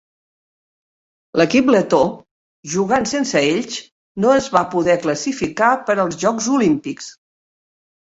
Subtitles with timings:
[1.41, 1.99] L'equip letó,
[2.71, 3.75] jugant sense ells,
[4.25, 7.11] no es va poder classificar per als Jocs Olímpics.